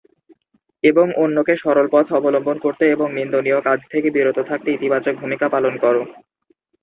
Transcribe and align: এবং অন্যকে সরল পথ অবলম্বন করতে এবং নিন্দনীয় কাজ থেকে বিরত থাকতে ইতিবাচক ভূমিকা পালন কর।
এবং 0.83 1.05
অন্যকে 1.23 1.53
সরল 1.63 1.87
পথ 1.93 2.07
অবলম্বন 2.13 2.57
করতে 2.65 2.83
এবং 2.91 3.07
নিন্দনীয় 3.17 3.59
কাজ 3.67 3.79
থেকে 3.91 4.07
বিরত 4.11 4.37
থাকতে 4.49 4.69
ইতিবাচক 4.71 5.13
ভূমিকা 5.21 5.47
পালন 5.49 5.73
কর। 5.83 5.95